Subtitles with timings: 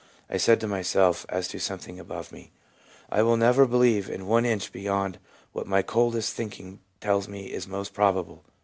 [0.31, 2.51] I said to myself, as to something above me,
[3.11, 5.19] I will never believe one inch beyond
[5.51, 8.43] what my coldest thinking tells me is most probable.